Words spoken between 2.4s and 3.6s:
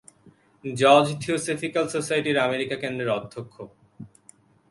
আমেরিকা-কেন্দ্রের অধ্যক্ষ।